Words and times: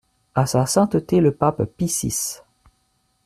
À 0.33 0.47
Sa 0.47 0.65
Sainteté 0.65 1.19
le 1.19 1.31
Pape 1.31 1.63
Pie 1.77 1.87
six. 1.87 2.43